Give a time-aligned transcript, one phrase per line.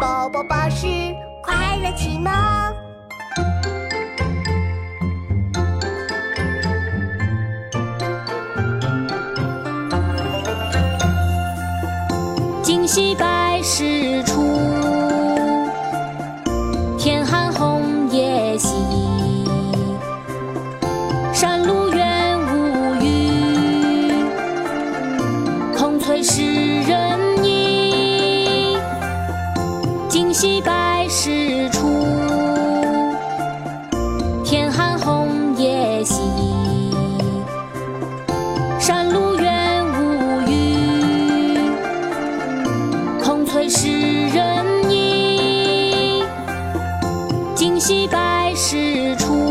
[0.00, 0.86] 宝宝巴士
[1.42, 2.32] 快乐启蒙。
[12.62, 14.60] 今夕百事出，
[16.96, 18.76] 天寒红叶稀。
[21.32, 24.12] 山路远无语，
[25.76, 26.47] 空翠时
[30.08, 31.86] 今夕百事出，
[34.42, 36.22] 天寒红叶稀。
[38.80, 41.60] 山路远无语，
[43.22, 43.86] 空翠湿
[44.28, 46.24] 人衣。
[47.54, 49.47] 今夕百事出，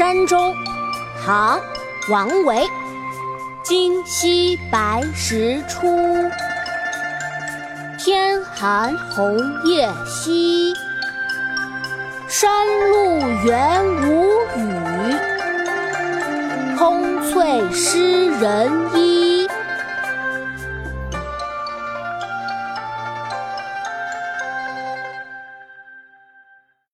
[0.00, 0.56] 山中，
[1.22, 1.58] 唐·
[2.10, 2.66] 王维。
[3.62, 5.86] 今夕白石出，
[7.98, 10.72] 天寒红叶稀。
[12.26, 12.50] 山
[12.88, 14.24] 路元无
[14.56, 14.60] 雨，
[16.78, 18.99] 空翠湿人衣。